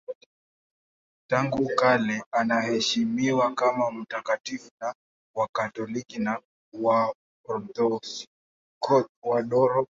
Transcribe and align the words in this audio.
Tangu 1.29 1.69
kale 1.75 2.23
anaheshimiwa 2.31 3.53
kama 3.53 3.91
mtakatifu 3.91 4.69
na 4.81 4.95
Wakatoliki 5.35 6.19
na 6.19 6.39
Waorthodoksi. 6.81 8.27